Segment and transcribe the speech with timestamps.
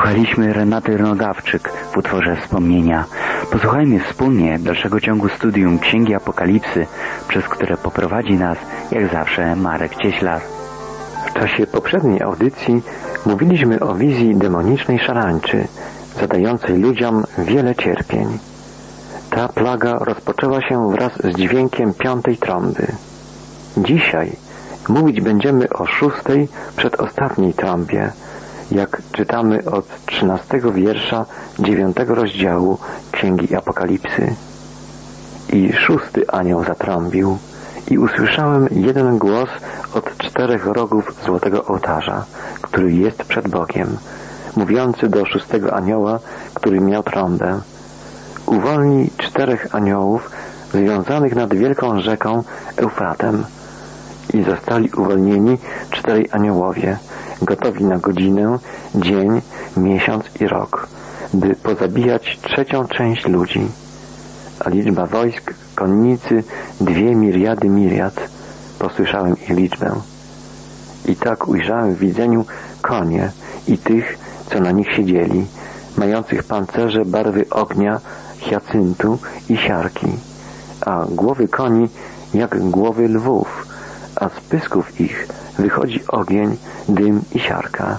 [0.00, 3.04] Wysłuchaliśmy Renaty Nogawczyk w utworze Wspomnienia.
[3.50, 6.86] Posłuchajmy wspólnie dalszego ciągu studium Księgi Apokalipsy,
[7.28, 8.58] przez które poprowadzi nas,
[8.90, 10.40] jak zawsze, Marek Cieślar.
[11.26, 12.82] W czasie poprzedniej audycji
[13.26, 15.68] mówiliśmy o wizji demonicznej szarańczy,
[16.20, 18.38] zadającej ludziom wiele cierpień.
[19.30, 22.86] Ta plaga rozpoczęła się wraz z dźwiękiem piątej trąby.
[23.76, 24.32] Dzisiaj
[24.88, 28.12] mówić będziemy o szóstej przedostatniej trąbie,
[28.70, 31.26] jak czytamy od trzynastego wiersza
[31.58, 32.78] dziewiątego rozdziału
[33.12, 34.34] Księgi Apokalipsy.
[35.52, 37.38] I szósty anioł zatrąbił
[37.90, 39.48] i usłyszałem jeden głos
[39.94, 42.24] od czterech rogów złotego ołtarza,
[42.60, 43.96] który jest przed Bogiem,
[44.56, 46.18] mówiący do szóstego anioła,
[46.54, 47.60] który miał trąbę.
[48.46, 50.30] Uwolnij czterech aniołów
[50.72, 52.42] związanych nad wielką rzeką
[52.76, 53.44] Eufratem.
[54.34, 55.58] I zostali uwolnieni
[55.90, 56.98] czterej aniołowie,
[57.42, 58.58] gotowi na godzinę,
[58.94, 59.40] dzień,
[59.76, 60.88] miesiąc i rok,
[61.34, 63.68] by pozabijać trzecią część ludzi.
[64.64, 66.44] A liczba wojsk, konnicy,
[66.80, 68.14] dwie miriady miriad.
[68.78, 69.92] Posłyszałem ich liczbę.
[71.06, 72.44] I tak ujrzałem w widzeniu
[72.82, 73.30] konie
[73.68, 74.18] i tych,
[74.50, 75.46] co na nich siedzieli,
[75.96, 78.00] mających pancerze barwy ognia,
[78.38, 80.06] hiacyntu i siarki,
[80.86, 81.88] a głowy koni
[82.34, 83.66] jak głowy lwów,
[84.16, 85.28] a z pysków ich
[85.60, 86.56] wychodzi ogień,
[86.88, 87.98] dym i siarka.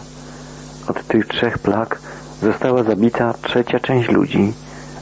[0.87, 1.99] Od tych trzech plag
[2.41, 4.53] została zabita trzecia część ludzi,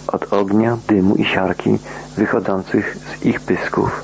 [0.08, 1.78] od ognia, dymu i siarki
[2.18, 4.04] wychodzących z ich pysków.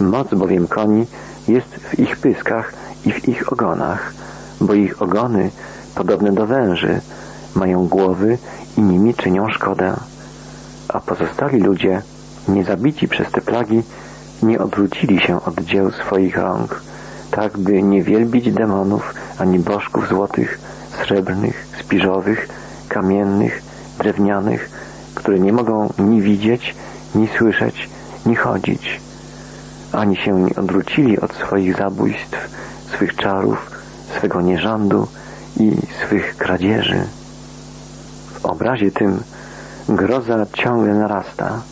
[0.00, 1.06] Moc bowiem koni
[1.48, 2.72] jest w ich pyskach
[3.04, 4.12] i w ich ogonach,
[4.60, 5.50] bo ich ogony,
[5.94, 7.00] podobne do węży,
[7.54, 8.38] mają głowy
[8.76, 9.96] i nimi czynią szkodę.
[10.88, 12.02] A pozostali ludzie,
[12.48, 13.82] niezabici przez te plagi,
[14.42, 16.82] nie odwrócili się od dzieł swoich rąk,
[17.30, 20.58] tak by nie wielbić demonów ani bożków złotych,
[21.04, 22.48] srebrnych, spiżowych,
[22.88, 23.62] kamiennych,
[23.98, 24.70] drewnianych,
[25.14, 26.74] które nie mogą ni widzieć,
[27.14, 27.88] ni słyszeć,
[28.26, 29.00] ni chodzić,
[29.92, 32.50] ani się nie odwrócili od swoich zabójstw,
[32.96, 33.70] swych czarów,
[34.18, 35.06] swego nierządu
[35.56, 37.00] i swych kradzieży.
[38.40, 39.22] W obrazie tym
[39.88, 41.62] groza ciągle narasta.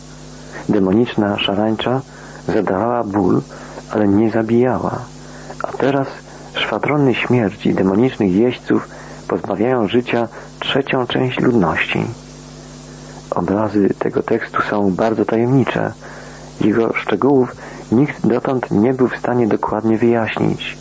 [0.69, 2.01] Demoniczna szarańcza
[2.47, 3.41] zadawała ból,
[3.91, 4.99] ale nie zabijała.
[5.77, 6.07] Teraz
[6.53, 8.87] szwadrony śmierci demonicznych jeźdźców
[9.27, 10.27] pozbawiają życia
[10.59, 12.05] trzecią część ludności.
[13.31, 15.93] Obrazy tego tekstu są bardzo tajemnicze.
[16.61, 17.55] Jego szczegółów
[17.91, 20.77] nikt dotąd nie był w stanie dokładnie wyjaśnić.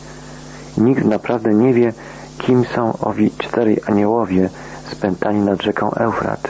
[0.79, 1.93] Nikt naprawdę nie wie,
[2.39, 4.51] kim są owi czterej aniołowie
[4.93, 6.49] spętani nad rzeką Eufrat.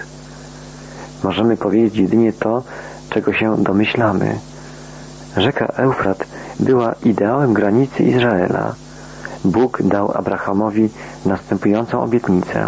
[1.25, 2.63] Możemy powiedzieć jedynie to,
[3.11, 4.39] czego się domyślamy.
[5.37, 6.19] Rzeka Eufrat
[6.61, 8.75] była ideałem granicy Izraela.
[9.44, 10.89] Bóg dał Abrahamowi
[11.25, 12.67] następującą obietnicę.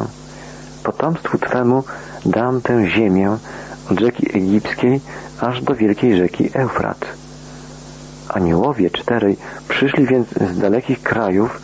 [0.85, 1.85] Potomstwu Twemu
[2.27, 3.37] dam tę ziemię
[3.91, 5.01] od rzeki egipskiej
[5.41, 7.07] aż do wielkiej rzeki Eufrat.
[8.29, 9.37] Aniołowie czterej
[9.69, 11.61] przyszli więc z dalekich krajów,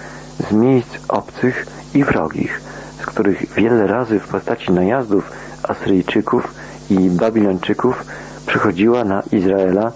[0.50, 2.60] z miejsc obcych i wrogich,
[3.00, 5.30] z których wiele razy w postaci najazdów
[5.62, 6.54] Asyryjczyków
[6.90, 8.04] i Babilończyków
[8.46, 9.92] przychodziła na Izraela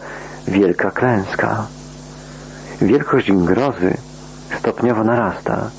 [0.48, 1.66] wielka klęska.
[2.82, 3.96] Wielkość grozy
[4.58, 5.70] stopniowo narasta.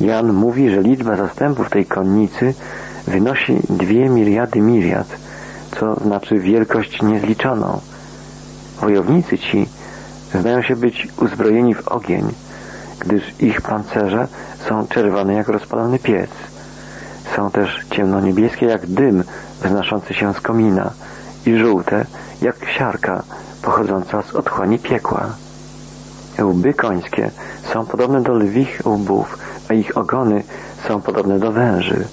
[0.00, 2.54] Jan mówi, że liczba zastępów tej konnicy
[3.06, 5.06] wynosi dwie miliardy miriad,
[5.80, 7.80] co znaczy wielkość niezliczoną.
[8.80, 9.68] Wojownicy ci
[10.34, 12.32] zdają się być uzbrojeni w ogień,
[12.98, 14.28] gdyż ich pancerze
[14.68, 16.30] są czerwone jak rozpalony piec.
[17.36, 19.24] Są też ciemnoniebieskie jak dym
[19.62, 20.90] wznoszący się z komina
[21.46, 22.06] i żółte
[22.42, 23.22] jak siarka
[23.62, 25.30] pochodząca z otchłani piekła.
[26.44, 27.30] Łby końskie
[27.72, 30.42] są podobne do lwich łbów, a ich ogony
[30.88, 32.04] są podobne do węży.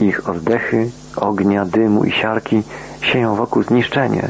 [0.00, 2.62] Ich oddechy, ognia, dymu i siarki
[3.00, 4.28] sieją wokół zniszczenie,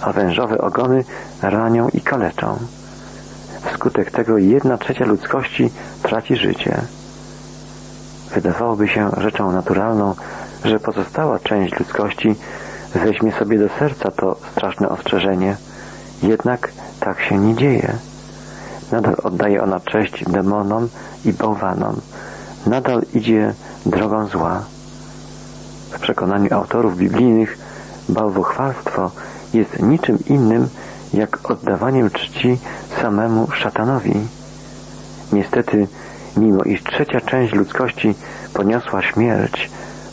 [0.00, 1.04] a wężowe ogony
[1.42, 2.58] ranią i kaleczą.
[3.72, 5.70] Wskutek tego jedna trzecia ludzkości
[6.02, 6.80] traci życie.
[8.34, 10.14] Wydawałoby się rzeczą naturalną,
[10.64, 12.34] że pozostała część ludzkości
[12.94, 15.56] weźmie sobie do serca to straszne ostrzeżenie,
[16.22, 17.92] jednak tak się nie dzieje.
[18.92, 20.88] Nadal oddaje ona cześć demonom
[21.24, 22.00] i bałwanom.
[22.66, 23.54] Nadal idzie
[23.86, 24.62] drogą zła.
[25.90, 27.58] W przekonaniu autorów biblijnych
[28.08, 29.10] bałwochwalstwo
[29.54, 30.68] jest niczym innym
[31.14, 32.58] jak oddawaniem czci
[33.00, 34.14] samemu szatanowi.
[35.32, 35.88] Niestety,
[36.36, 38.14] mimo iż trzecia część ludzkości
[38.54, 39.70] poniosła śmierć,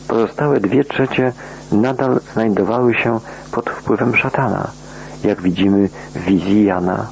[0.07, 1.33] pozostałe dwie trzecie
[1.71, 3.19] nadal znajdowały się
[3.51, 4.67] pod wpływem szatana,
[5.23, 7.07] jak widzimy w wizji Jana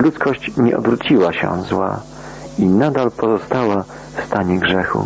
[0.00, 2.00] ludzkość nie odwróciła się od zła
[2.58, 3.84] i nadal pozostała
[4.16, 5.04] w stanie grzechu.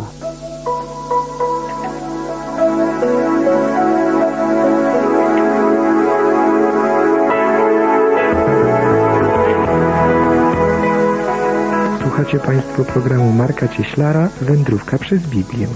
[12.01, 15.67] Słuchacie Państwo programu Marka Cieślara Wędrówka przez Biblię.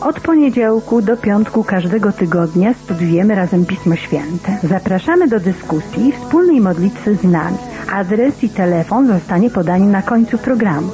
[0.00, 4.58] Od poniedziałku do piątku każdego tygodnia studiujemy razem Pismo Święte.
[4.62, 7.56] Zapraszamy do dyskusji i wspólnej modlitwy z nami.
[7.92, 10.92] Adres i telefon zostanie podany na końcu programu.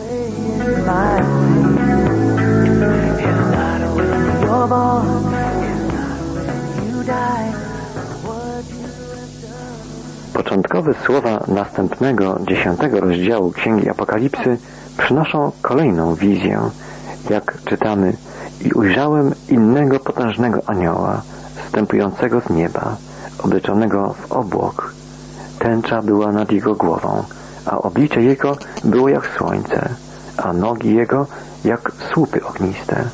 [10.34, 14.58] Początkowe słowa następnego, dziesiątego rozdziału Księgi Apokalipsy
[14.98, 16.60] przynoszą kolejną wizję,
[17.30, 18.16] jak czytamy
[18.64, 21.22] i ujrzałem innego potężnego anioła,
[21.66, 22.96] wstępującego z nieba,
[23.38, 25.01] obleczonego w obłok.
[25.62, 27.24] Tęcza była nad jego głową,
[27.66, 29.88] a oblicze jego było jak słońce,
[30.36, 31.26] a nogi jego
[31.64, 33.04] jak słupy ogniste.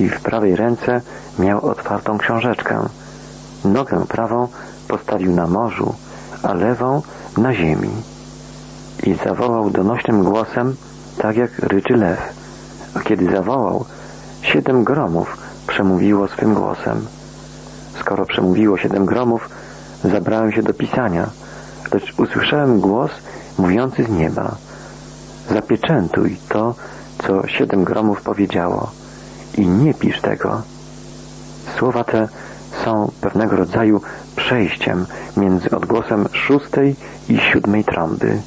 [0.00, 1.00] I w prawej ręce
[1.38, 2.88] miał otwartą książeczkę.
[3.64, 4.48] Nogę prawą
[4.88, 5.94] postawił na morzu,
[6.42, 7.02] a lewą
[7.36, 7.90] na ziemi.
[9.02, 10.76] I zawołał donośnym głosem,
[11.18, 12.18] tak jak ryczy lew.
[12.94, 13.84] A kiedy zawołał,
[14.42, 15.36] siedem gromów
[15.66, 17.06] przemówiło swym głosem.
[18.00, 19.48] Skoro przemówiło siedem gromów,
[20.04, 21.30] zabrałem się do pisania,
[21.94, 23.10] lecz usłyszałem głos
[23.58, 24.56] mówiący z nieba.
[25.50, 26.74] Zapieczętuj to,
[27.26, 28.90] co siedem gromów powiedziało
[29.58, 30.62] i nie pisz tego.
[31.78, 32.28] Słowa te
[32.84, 34.00] są pewnego rodzaju
[34.36, 35.06] przejściem
[35.36, 36.96] między odgłosem szóstej
[37.28, 38.38] i siódmej trąby.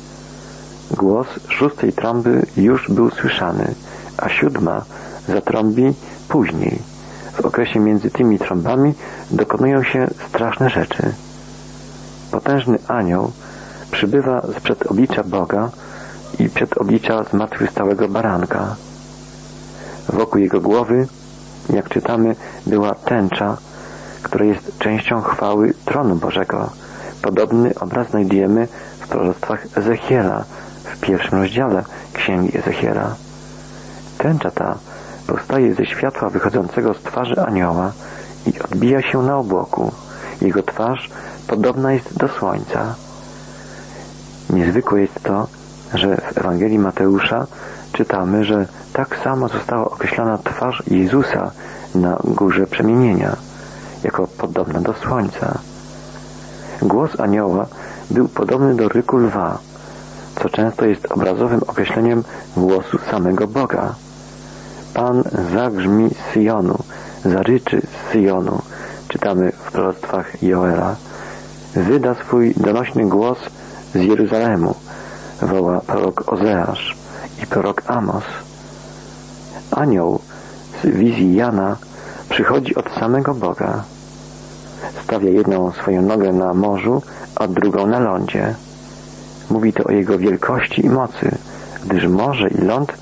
[0.91, 3.75] Głos szóstej trąby już był słyszany,
[4.17, 4.81] a siódma
[5.27, 5.93] zatrąbi
[6.27, 6.79] później.
[7.33, 8.93] W okresie między tymi trąbami
[9.31, 11.13] dokonują się straszne rzeczy.
[12.37, 13.31] Potężny anioł
[13.91, 15.69] przybywa sprzed oblicza Boga
[16.39, 18.75] i przed oblicza zmartwychwstałego baranka.
[20.09, 21.07] Wokół jego głowy,
[21.69, 22.35] jak czytamy,
[22.67, 23.57] była tęcza,
[24.23, 26.69] która jest częścią chwały tronu Bożego.
[27.21, 28.67] Podobny obraz znajdujemy
[28.99, 30.43] w proroctwach Ezechiela,
[30.83, 31.83] w pierwszym rozdziale
[32.13, 33.15] Księgi Ezechiela.
[34.17, 34.77] Tęcza ta
[35.27, 37.91] powstaje ze światła wychodzącego z twarzy anioła
[38.47, 39.91] i odbija się na obłoku.
[40.41, 41.09] Jego twarz
[41.47, 42.95] podobna jest do słońca.
[44.49, 45.47] Niezwykłe jest to,
[45.93, 47.47] że w Ewangelii Mateusza
[47.93, 51.51] czytamy, że tak samo została określona twarz Jezusa
[51.95, 53.35] na górze przemienienia,
[54.03, 55.57] jako podobna do słońca.
[56.81, 57.65] Głos anioła
[58.11, 59.57] był podobny do ryku lwa,
[60.41, 62.23] co często jest obrazowym określeniem
[62.57, 63.95] głosu samego Boga.
[64.93, 65.23] Pan
[65.53, 66.77] zagrzmi z Syjonu,
[67.25, 68.61] zaryczy z Syjonu,
[69.17, 70.95] czytamy w proroctwach Joela.
[71.75, 73.37] Wyda swój donośny głos
[73.93, 74.75] z Jeruzalemu,
[75.41, 76.95] woła prorok Ozeasz
[77.43, 78.23] i prorok Amos.
[79.71, 80.19] Anioł
[80.83, 81.77] z wizji Jana
[82.29, 83.83] przychodzi od samego Boga.
[85.03, 87.01] Stawia jedną swoją nogę na morzu,
[87.35, 88.55] a drugą na lądzie.
[89.49, 91.31] Mówi to o jego wielkości i mocy,
[91.85, 92.93] gdyż morze i ląd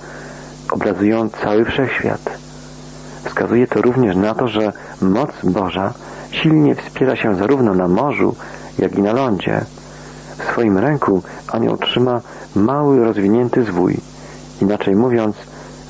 [0.71, 2.34] obrazują cały wszechświat.
[3.35, 5.93] Wskazuje to również na to, że moc Boża
[6.31, 8.35] silnie wspiera się zarówno na morzu,
[8.79, 9.61] jak i na lądzie.
[10.37, 12.21] W swoim ręku anioł trzyma
[12.55, 13.97] mały, rozwinięty zwój.
[14.61, 15.35] Inaczej mówiąc,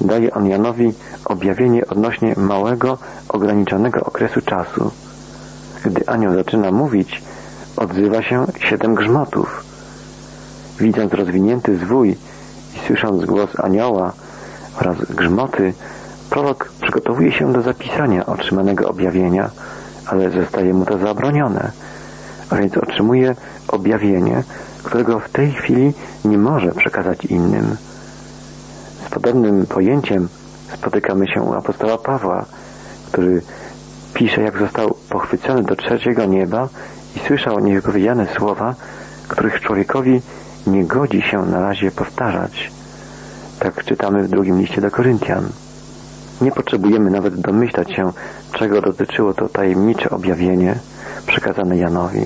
[0.01, 0.93] daje on Janowi
[1.25, 2.97] objawienie odnośnie małego,
[3.29, 4.91] ograniczonego okresu czasu.
[5.85, 7.23] Gdy anioł zaczyna mówić,
[7.77, 9.63] odzywa się siedem grzmotów.
[10.79, 12.17] Widząc rozwinięty zwój
[12.75, 14.13] i słysząc głos anioła
[14.81, 15.73] oraz grzmoty,
[16.35, 19.49] prorok przygotowuje się do zapisania otrzymanego objawienia,
[20.07, 21.71] ale zostaje mu to zabronione,
[22.49, 23.35] a więc otrzymuje
[23.67, 24.43] objawienie,
[24.83, 25.93] którego w tej chwili
[26.25, 27.75] nie może przekazać innym.
[29.07, 30.27] Z podobnym pojęciem
[30.73, 32.45] spotykamy się u apostoła Pawła,
[33.11, 33.41] który
[34.13, 36.69] pisze, jak został pochwycony do trzeciego nieba
[37.15, 38.75] i słyszał niewypowiedziane słowa,
[39.27, 40.21] których człowiekowi
[40.67, 42.71] nie godzi się na razie powtarzać.
[43.59, 45.49] Tak czytamy w drugim liście do Koryntian.
[46.41, 48.11] Nie potrzebujemy nawet domyślać się,
[48.53, 50.75] czego dotyczyło to tajemnicze objawienie
[51.27, 52.25] przekazane Janowi.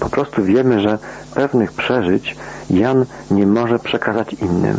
[0.00, 0.98] Po prostu wiemy, że
[1.34, 2.36] pewnych przeżyć
[2.70, 4.78] Jan nie może przekazać innym.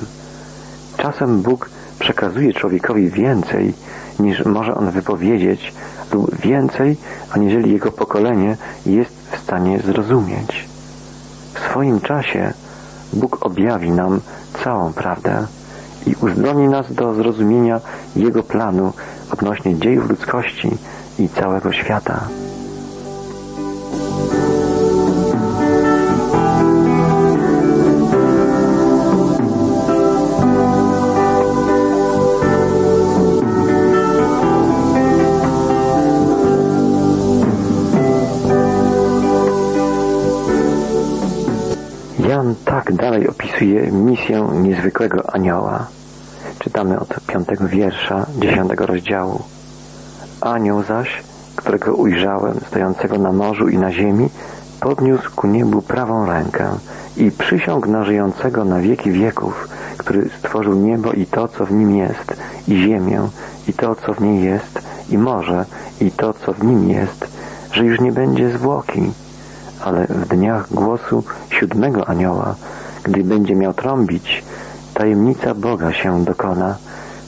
[0.98, 1.70] Czasem Bóg
[2.00, 3.74] przekazuje człowiekowi więcej,
[4.20, 5.74] niż może on wypowiedzieć,
[6.12, 6.98] lub więcej,
[7.32, 10.68] aniżeli jego pokolenie jest w stanie zrozumieć.
[11.54, 12.54] W swoim czasie
[13.14, 14.22] Bóg objawi nam
[14.64, 15.48] całą prawdę
[16.08, 17.82] i uzdolni nas do zrozumienia
[18.16, 18.94] Jego planu
[19.32, 20.70] odnośnie dziejów ludzkości
[21.20, 22.28] i całego świata.
[42.30, 45.88] Jan tak dalej opisuje misję niezwykłego anioła.
[46.60, 49.44] Czytamy od piątego wiersza dziesiątego rozdziału.
[50.42, 51.24] Anioł zaś,
[51.56, 54.30] którego ujrzałem stojącego na morzu i na ziemi,
[54.80, 56.70] podniósł ku niebu prawą rękę
[57.18, 61.96] i przysiągł na żyjącego na wieki wieków, który stworzył niebo i to, co w nim
[61.96, 62.34] jest,
[62.68, 63.22] i ziemię,
[63.68, 65.66] i to, co w niej jest, i morze,
[66.02, 67.28] i to, co w nim jest,
[67.72, 69.12] że już nie będzie zwłoki,
[69.84, 72.56] ale w dniach głosu siódmego anioła,
[73.04, 74.44] gdy będzie miał trąbić,
[74.94, 76.76] tajemnica Boga się dokona,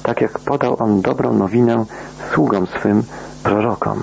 [0.03, 1.85] tak jak podał on dobrą nowinę
[2.33, 3.03] sługom swym
[3.43, 4.01] prorokom.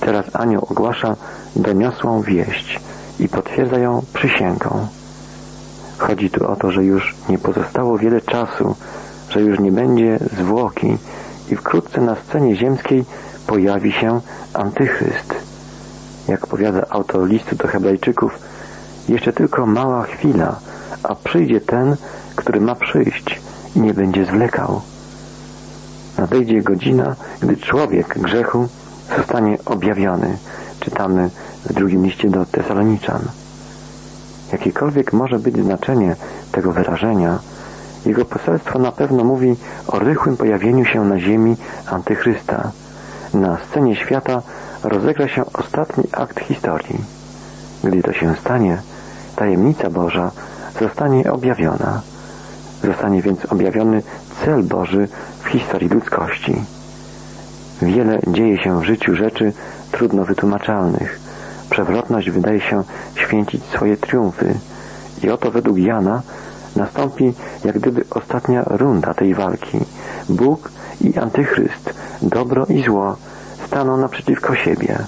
[0.00, 1.16] Teraz anioł ogłasza
[1.56, 2.80] doniosłą wieść
[3.20, 4.86] i potwierdza ją przysięgą.
[5.98, 8.74] Chodzi tu o to, że już nie pozostało wiele czasu,
[9.28, 10.98] że już nie będzie zwłoki
[11.50, 13.04] i wkrótce na scenie ziemskiej
[13.46, 14.20] pojawi się
[14.54, 15.53] antychryst.
[16.28, 18.38] Jak powiada autor listu do Hebrajczyków,
[19.08, 20.56] jeszcze tylko mała chwila,
[21.02, 21.96] a przyjdzie ten,
[22.36, 23.40] który ma przyjść
[23.76, 24.80] i nie będzie zwlekał.
[26.18, 28.68] Nadejdzie godzina, gdy człowiek grzechu
[29.16, 30.38] zostanie objawiony.
[30.80, 31.30] Czytamy
[31.64, 33.20] w drugim liście do Tesaloniczan.
[34.52, 36.16] Jakiekolwiek może być znaczenie
[36.52, 37.38] tego wyrażenia,
[38.06, 41.56] jego poselstwo na pewno mówi o rychłym pojawieniu się na ziemi
[41.90, 42.70] antychrysta.
[43.34, 44.42] Na scenie świata
[44.84, 47.04] rozegra się ostatni akt historii.
[47.84, 48.78] Gdy to się stanie,
[49.36, 50.30] tajemnica Boża
[50.80, 52.00] zostanie objawiona.
[52.84, 54.02] Zostanie więc objawiony
[54.44, 55.08] cel Boży
[55.42, 56.56] w historii ludzkości.
[57.82, 59.52] Wiele dzieje się w życiu rzeczy
[59.92, 61.20] trudno wytłumaczalnych.
[61.70, 62.82] Przewrotność wydaje się
[63.14, 64.54] święcić swoje triumfy.
[65.22, 66.22] I oto według Jana
[66.76, 67.32] nastąpi
[67.64, 69.78] jak gdyby ostatnia runda tej walki.
[70.28, 73.16] Bóg i Antychryst, dobro i zło
[73.66, 74.98] staną naprzeciwko siebie.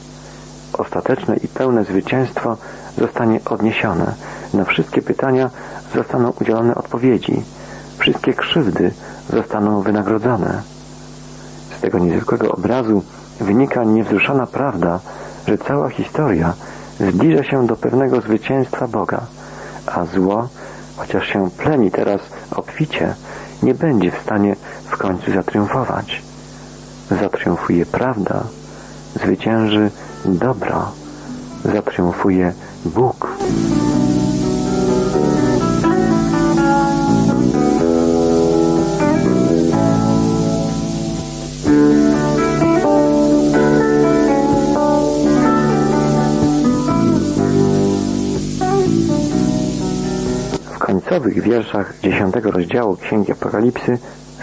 [0.72, 2.56] Ostateczne i pełne zwycięstwo
[2.98, 4.14] zostanie odniesione.
[4.54, 5.50] Na wszystkie pytania
[5.94, 7.42] zostaną udzielone odpowiedzi.
[7.98, 8.90] Wszystkie krzywdy
[9.32, 10.62] zostaną wynagrodzone.
[11.78, 13.02] Z tego niezwykłego obrazu
[13.40, 15.00] wynika niewzruszona prawda,
[15.48, 16.54] że cała historia
[17.00, 19.20] zbliża się do pewnego zwycięstwa Boga,
[19.86, 20.48] a zło,
[20.96, 22.20] chociaż się pleni teraz
[22.50, 23.14] obficie,
[23.62, 26.22] nie będzie w stanie w końcu zatriumfować.
[27.10, 28.44] Zatriumfuje prawda,
[29.14, 29.90] zwycięży
[30.24, 30.92] dobro,
[31.64, 32.52] zatriumfuje
[32.84, 33.36] Bóg.
[50.78, 53.98] końcowych wierszach dziesiątego rozdziału Księgi Apokalipsy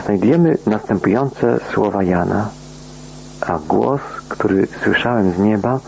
[0.06, 2.50] znajdujemy następujące słowa Jana.
[3.42, 5.80] A głos, który słyszałem z nieba,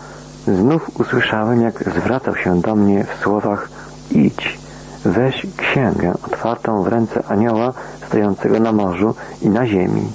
[0.46, 3.68] znów usłyszałem, jak zwracał się do mnie w słowach
[4.10, 4.58] idź,
[5.04, 7.72] weź księgę otwartą w ręce anioła
[8.06, 10.12] stojącego na morzu i na ziemi.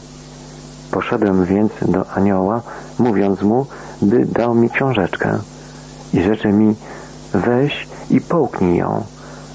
[0.92, 2.62] Poszedłem więc do anioła,
[3.00, 3.66] mówiąc mu,
[4.02, 5.40] by dał mi książeczkę
[6.14, 6.76] i rzecze mi
[7.34, 9.04] weź i połknij ją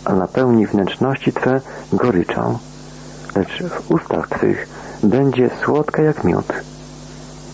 [0.06, 1.60] a napełni wnętrzności Twe
[1.92, 2.58] goryczą,
[3.36, 4.68] lecz w ustach Twych
[5.02, 6.52] będzie słodka jak miód.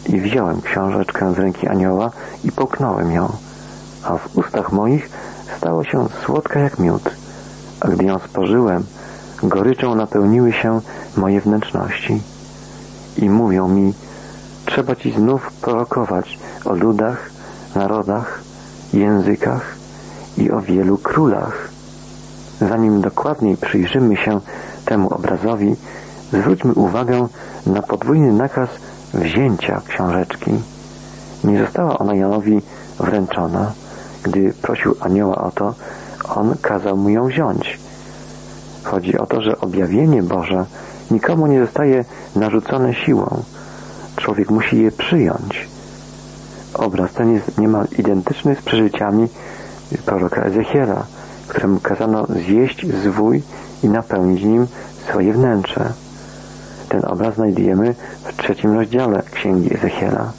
[0.07, 2.11] I wziąłem książeczkę z ręki anioła
[2.45, 3.33] i połknąłem ją,
[4.05, 5.11] a w ustach moich
[5.57, 7.03] stało się słodka jak miód,
[7.81, 8.85] a gdy ją spożyłem,
[9.43, 10.81] goryczą napełniły się
[11.17, 12.23] moje wnętrzności.
[13.19, 13.95] I mówią mi,
[14.67, 17.31] trzeba Ci znów prorokować o ludach,
[17.75, 18.41] narodach,
[18.93, 19.77] językach
[20.39, 21.69] i o wielu królach.
[22.61, 24.41] Zanim dokładniej przyjrzymy się
[24.85, 25.77] temu obrazowi,
[26.33, 27.27] zwróćmy uwagę
[27.67, 28.69] na podwójny nakaz
[29.15, 30.51] wzięcia książeczki.
[31.45, 32.63] Nie została ona Janowi
[33.01, 33.73] wręczona.
[34.23, 35.75] Gdy prosił anioła o to,
[36.29, 37.79] on kazał mu ją wziąć.
[38.83, 40.65] Chodzi o to, że objawienie Boże
[41.11, 42.05] nikomu nie zostaje
[42.37, 43.43] narzucone siłą.
[44.17, 45.69] Człowiek musi je przyjąć.
[46.75, 49.29] Obraz ten jest niemal identyczny z przeżyciami
[50.07, 51.07] proroka Ezechiela,
[51.49, 53.43] któremu kazano zjeść zwój
[53.83, 54.67] i napełnić nim
[55.09, 55.93] swoje wnętrze.
[56.89, 60.33] Ten obraz znajdujemy w trzecim rozdziale Księgi Ezechiela.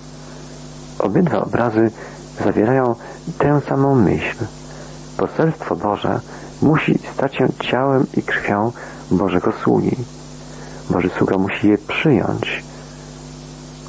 [1.00, 1.92] Obydwa obrazy
[2.44, 2.96] zawierają
[3.38, 4.36] tę samą myśl.
[5.18, 6.20] Poselstwo Boże
[6.62, 8.72] musi stać się ciałem i krwią
[9.12, 9.96] Bożego sługi.
[10.90, 12.64] Boży sługa musi je przyjąć.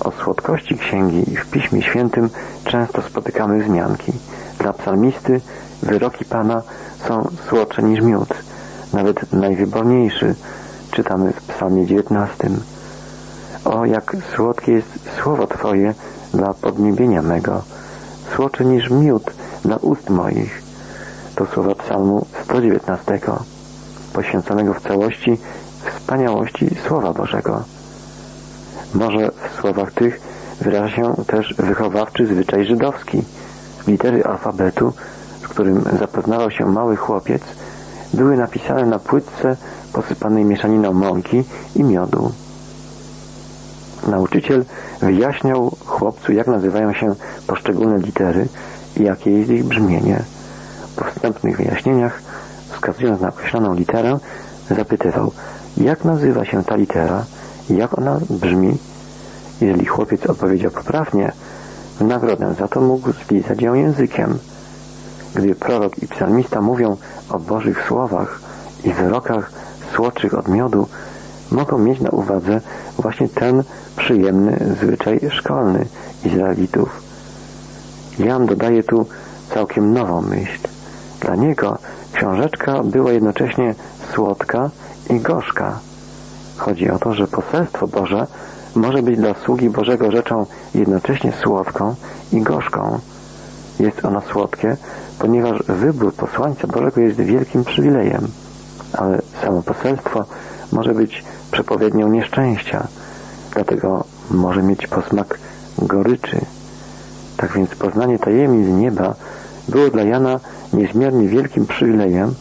[0.00, 2.30] O słodkości księgi w Piśmie Świętym
[2.64, 4.12] często spotykamy wzmianki.
[4.58, 5.40] Dla psalmisty
[5.82, 6.62] wyroki Pana
[7.08, 8.28] są słodsze niż miód,
[8.94, 10.34] nawet najwyborniejszy,
[10.90, 12.50] czytamy w psalmie 19.
[13.64, 14.88] O, jak słodkie jest
[15.22, 15.94] słowo Twoje
[16.34, 17.62] dla podniebienia mego,
[18.36, 19.30] słodsze niż miód
[19.64, 20.62] dla ust moich.
[21.34, 23.20] To słowa psalmu 119,
[24.12, 25.38] poświęconego w całości
[25.96, 27.62] wspaniałości Słowa Bożego.
[28.94, 30.20] Może w słowach tych
[30.60, 33.22] wyraża się też wychowawczy zwyczaj żydowski.
[33.86, 34.92] Litery alfabetu,
[35.44, 37.42] z którym zapoznawał się mały chłopiec,
[38.14, 39.56] były napisane na płytce
[39.92, 41.44] posypanej mieszaniną mąki
[41.76, 42.32] i miodu.
[44.08, 44.64] Nauczyciel
[45.00, 47.14] wyjaśniał chłopcu, jak nazywają się
[47.46, 48.48] poszczególne litery
[48.96, 50.22] i jakie jest ich brzmienie.
[50.96, 52.22] Po wstępnych wyjaśnieniach,
[52.72, 54.18] wskazując na określoną literę,
[54.70, 55.32] zapytywał,
[55.76, 57.24] jak nazywa się ta litera,
[57.70, 58.76] jak ona brzmi.
[59.60, 61.32] Jeżeli chłopiec odpowiedział poprawnie,
[62.00, 64.38] w nagrodę za to mógł zlizać ją językiem.
[65.34, 66.96] Gdy prorok i psalmista mówią
[67.30, 68.40] o Bożych słowach
[68.84, 69.52] i wyrokach
[69.94, 70.88] słodszych od miodu,
[71.50, 72.60] mogą mieć na uwadze
[72.98, 73.62] właśnie ten
[73.96, 75.86] przyjemny zwyczaj szkolny
[76.24, 77.02] Izraelitów.
[78.18, 79.06] Jan dodaje tu
[79.54, 80.68] całkiem nową myśl.
[81.20, 81.78] Dla niego
[82.12, 83.74] książeczka była jednocześnie
[84.14, 84.70] słodka
[85.10, 85.78] i gorzka.
[86.56, 88.26] Chodzi o to, że poselstwo Boże
[88.74, 91.94] może być dla sługi Bożego rzeczą jednocześnie słodką
[92.32, 92.98] i gorzką.
[93.80, 94.76] Jest ono słodkie,
[95.18, 98.28] ponieważ wybór posłańca Bożego jest wielkim przywilejem,
[98.92, 100.24] ale samo poselstwo
[100.72, 102.86] może być przepowiednią nieszczęścia,
[103.54, 105.38] dlatego może mieć posmak
[105.78, 106.40] goryczy.
[107.36, 109.14] Tak więc poznanie tajemnic nieba
[109.68, 110.40] było dla Jana
[110.72, 112.34] niezmiernie wielkim przywilejem,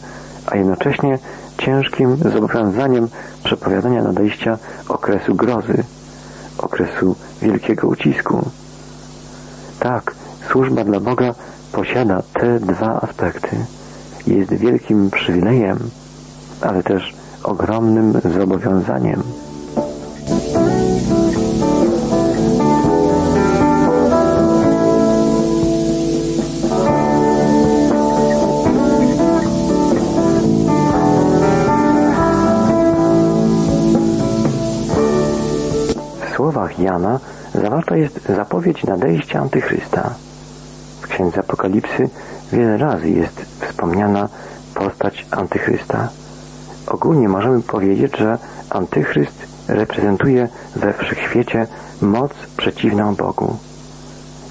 [0.46, 1.18] a jednocześnie
[1.58, 3.08] ciężkim zobowiązaniem
[3.44, 5.84] przepowiadania nadejścia okresu grozy,
[6.58, 8.50] okresu wielkiego ucisku.
[9.80, 10.14] Tak,
[10.50, 11.34] służba dla Boga
[11.74, 13.56] posiada te dwa aspekty.
[14.26, 15.78] Jest wielkim przywilejem,
[16.60, 19.22] ale też ogromnym zobowiązaniem.
[36.20, 37.20] W słowach Jana
[37.54, 40.14] zawarta jest zapowiedź nadejścia Antychrysta.
[41.14, 42.08] Księdze Apokalipsy
[42.52, 44.28] wiele razy jest wspomniana
[44.74, 46.08] postać Antychrysta.
[46.86, 48.38] Ogólnie możemy powiedzieć, że
[48.70, 51.66] Antychryst reprezentuje we wszechświecie
[52.02, 53.56] moc przeciwną Bogu.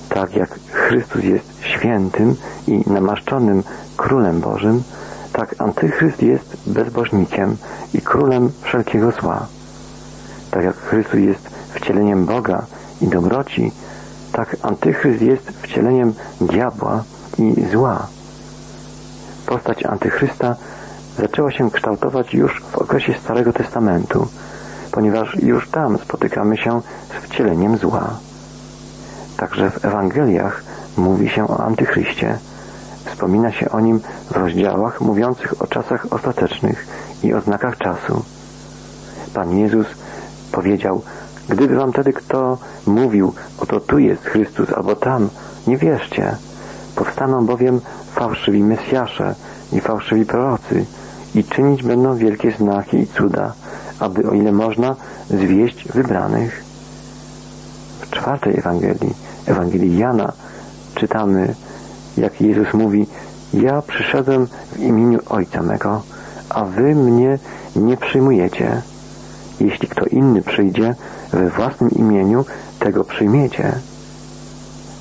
[0.10, 2.36] Tak jak Chrystus jest świętym
[2.68, 3.64] i namaszczonym
[3.98, 4.84] Królem Bożym,
[5.34, 7.58] tak Antychryst jest bezbożnikiem
[7.94, 9.48] i królem wszelkiego zła.
[10.52, 12.66] Tak jak Chrystus jest wcieleniem Boga
[13.02, 13.72] i dobroci,
[14.34, 17.04] tak Antychryst jest wcieleniem diabła
[17.38, 18.08] i zła.
[19.46, 20.56] Postać Antychrysta
[21.18, 24.28] zaczęła się kształtować już w okresie Starego Testamentu,
[24.92, 28.10] ponieważ już tam spotykamy się z wcieleniem zła.
[29.38, 30.64] Także w Ewangeliach
[30.98, 32.38] mówi się o Antychryście.
[33.06, 34.00] Wspomina się o nim
[34.32, 36.88] w rozdziałach mówiących o czasach ostatecznych
[37.24, 38.24] i o znakach czasu.
[39.34, 39.88] Pan Jezus
[40.52, 41.02] powiedział,
[41.50, 45.30] gdyby wam wtedy kto mówił, oto tu jest Chrystus albo tam,
[45.68, 46.36] nie wierzcie.
[46.96, 47.82] Powstaną bowiem
[48.16, 49.36] fałszywi Mesjasze
[49.74, 50.86] i fałszywi prorocy
[51.36, 53.54] i czynić będą wielkie znaki i cuda,
[54.00, 54.96] aby o ile można
[55.30, 56.64] zwieść wybranych.
[58.02, 59.14] W czwartej Ewangelii,
[59.46, 60.34] Ewangelii Jana,
[60.96, 61.56] czytamy,
[62.18, 63.08] jak Jezus mówi,
[63.54, 66.02] ja przyszedłem w imieniu Ojca mego,
[66.50, 67.40] a wy mnie
[67.76, 68.82] nie przyjmujecie.
[69.64, 70.96] Jeśli kto inny przyjdzie
[71.32, 72.46] we własnym imieniu,
[72.80, 73.72] tego przyjmiecie.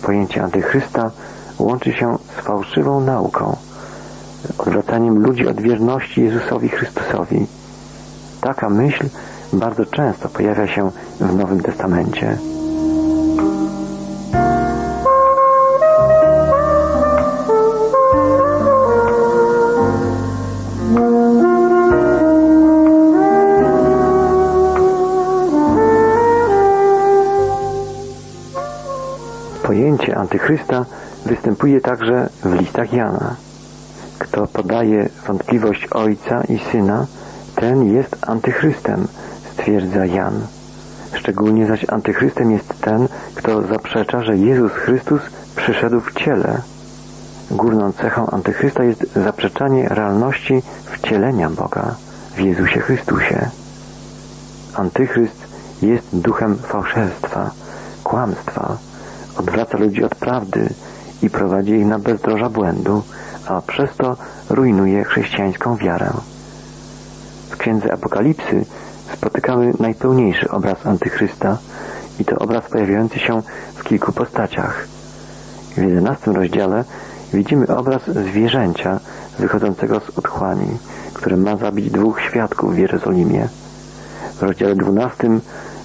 [0.02, 1.10] Pojęcie antychrysta
[1.58, 3.56] łączy się z fałszywą nauką,
[4.58, 7.46] odwracaniem ludzi od wierności Jezusowi Chrystusowi.
[8.40, 9.08] Taka myśl
[9.52, 12.38] bardzo często pojawia się w Nowym Testamencie.
[30.22, 30.84] Antychrysta
[31.26, 33.36] występuje także w listach Jana.
[34.18, 37.06] Kto podaje wątpliwość Ojca i Syna,
[37.54, 39.08] ten jest antychrystem,
[39.52, 40.40] stwierdza Jan.
[41.14, 45.20] Szczególnie zaś antychrystem jest ten, kto zaprzecza, że Jezus Chrystus
[45.56, 46.60] przyszedł w ciele.
[47.50, 51.94] Główną cechą antychrysta jest zaprzeczanie realności wcielenia Boga
[52.36, 53.50] w Jezusie Chrystusie.
[54.74, 55.46] Antychryst
[55.82, 57.50] jest duchem fałszerstwa,
[58.04, 58.76] kłamstwa,
[59.36, 60.68] odwraca ludzi od prawdy
[61.22, 63.02] i prowadzi ich na bezdroża błędu,
[63.46, 64.16] a przez to
[64.50, 66.10] rujnuje chrześcijańską wiarę.
[67.50, 68.64] W księdze Apokalipsy
[69.12, 71.58] spotykamy najpełniejszy obraz Antychrysta
[72.20, 73.42] i to obraz pojawiający się
[73.74, 74.86] w kilku postaciach.
[75.76, 76.84] W jedenastym rozdziale
[77.34, 79.00] widzimy obraz zwierzęcia
[79.38, 80.78] wychodzącego z otchłani,
[81.14, 83.48] które ma zabić dwóch świadków w Jerozolimie.
[84.34, 85.28] W rozdziale 12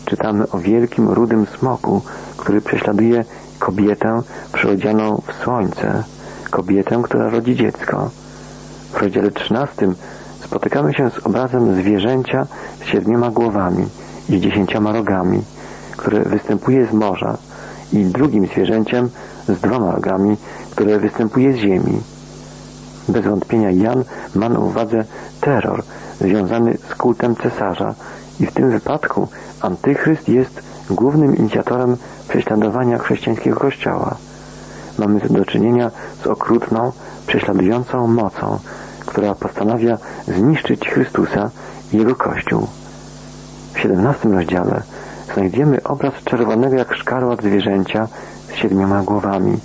[0.06, 2.02] czytamy o wielkim rudym smoku,
[2.48, 3.26] który prześladuje
[3.60, 4.22] kobietę
[4.54, 6.04] przyodzianą w słońce,
[6.52, 8.10] kobietę, która rodzi dziecko.
[8.92, 9.88] W rozdziale 13
[10.46, 12.48] spotykamy się z obrazem zwierzęcia
[12.82, 13.86] z siedmioma głowami
[14.30, 15.42] i dziesięcioma rogami,
[15.98, 17.38] które występuje z morza
[17.94, 19.10] i drugim zwierzęciem
[19.50, 20.38] z dwoma rogami,
[20.72, 22.02] które występuje z ziemi.
[23.08, 24.04] Bez wątpienia Jan
[24.36, 25.06] ma na uwadze
[25.42, 25.84] terror
[26.22, 27.96] związany z kultem cesarza
[28.40, 29.28] i w tym wypadku
[29.62, 31.98] antychryst jest głównym inicjatorem
[32.30, 34.16] prześladowania chrześcijańskiego kościoła.
[34.98, 35.92] Mamy do czynienia
[36.24, 36.92] z okrutną,
[37.28, 38.60] prześladującą mocą,
[39.06, 39.98] która postanawia
[40.28, 41.50] zniszczyć Chrystusa
[41.94, 42.68] i Jego Kościół.
[43.74, 44.82] W 17 rozdziale
[45.34, 48.08] znajdziemy obraz czerwonego jak szkarłat zwierzęcia
[48.50, 49.58] z siedmioma głowami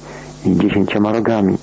[0.44, 1.58] i dziesięcioma rogami,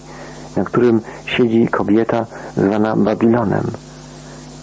[0.57, 2.25] na którym siedzi kobieta
[2.57, 3.63] zwana Babilonem.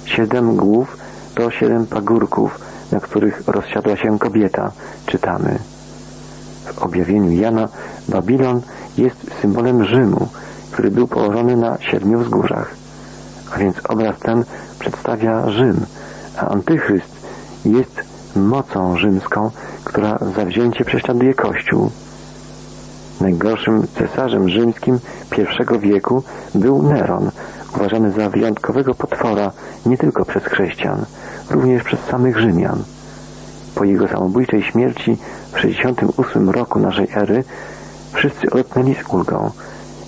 [0.05, 0.97] Siedem głów
[1.35, 4.73] to siedem pagórków, na których rozsiadła się kobieta,
[5.07, 5.59] czytamy.
[6.65, 7.69] W objawieniu Jana
[8.09, 8.61] Babilon
[8.99, 10.29] jest symbolem Rzymu,
[10.71, 12.75] który był położony na siedmiu wzgórzach.
[13.55, 14.45] A więc obraz ten
[14.79, 15.87] przedstawia Rzym,
[16.37, 17.17] a antychryst
[17.65, 18.03] jest
[18.37, 19.51] mocą rzymską,
[19.85, 21.91] która zawzięcie prześladuje Kościół.
[23.21, 24.99] Najgorszym cesarzem rzymskim
[25.31, 26.23] pierwszego wieku
[26.55, 27.31] był Neron,
[27.75, 29.53] uważany za wyjątkowego potwora
[29.87, 31.05] nie tylko przez chrześcijan,
[31.51, 32.83] również przez samych Rzymian.
[33.75, 35.17] Po jego samobójczej śmierci
[35.53, 37.45] w 68 roku naszej ery
[38.13, 39.51] wszyscy odetchnęli z ulgą.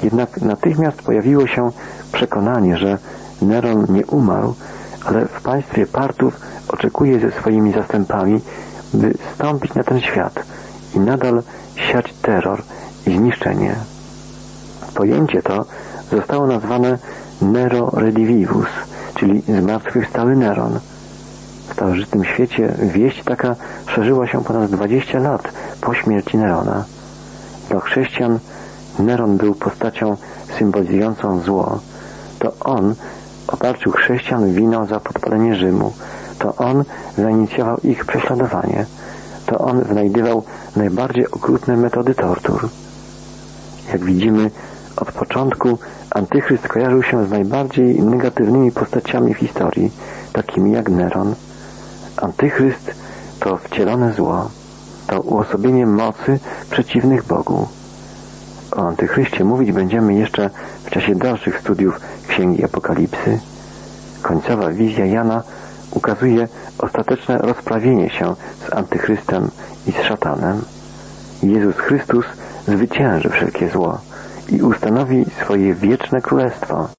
[0.03, 1.71] Jednak natychmiast pojawiło się
[2.13, 2.99] przekonanie, że
[3.43, 4.55] Neron nie umarł,
[5.05, 8.41] ale w państwie Partów oczekuje ze swoimi zastępami,
[8.95, 10.43] by stąpić na ten świat
[10.95, 11.43] i nadal
[11.75, 12.63] siać terror
[13.07, 13.75] i zniszczenie.
[14.95, 15.65] Pojęcie to
[16.11, 16.99] zostało nazwane
[17.43, 18.69] Nero Redivivus,
[19.15, 20.79] czyli zmartwychwstały Neron.
[21.69, 25.43] W starożytnym świecie wieść taka szerzyła się ponad 20 lat
[25.81, 26.85] po śmierci Nerona.
[27.71, 28.39] Dla chrześcijan
[28.99, 30.17] Neron był postacią
[30.59, 31.81] symbolizującą zło.
[32.39, 32.95] To on
[33.49, 35.93] obarczył chrześcijan winą za podpalenie Rzymu.
[36.39, 36.85] To on
[37.19, 38.87] zainicjował ich prześladowanie.
[39.47, 40.43] To on znajdywał
[40.77, 42.69] najbardziej okrutne metody tortur.
[43.93, 44.51] Jak widzimy,
[44.97, 45.79] od początku
[46.11, 49.91] Antychryst kojarzył się z najbardziej negatywnymi postaciami w historii,
[50.33, 51.35] takimi jak Neron.
[52.23, 52.91] Antychryst
[53.41, 54.51] to wcielone zło,
[55.07, 56.39] to uosobienie mocy
[56.71, 57.69] przeciwnych Bogu.
[58.73, 60.51] O Antychryście mówić będziemy jeszcze
[60.85, 63.41] w czasie dalszych studiów Księgi Apokalipsy.
[64.23, 65.43] Końcowa wizja Jana
[65.91, 68.35] ukazuje ostateczne rozprawienie się
[68.69, 69.51] z Antychrystem
[69.87, 70.63] i z szatanem.
[71.43, 72.25] Jezus Chrystus
[72.69, 73.99] zwycięży wszelkie zło
[74.49, 76.98] i ustanowi swoje wieczne królestwo.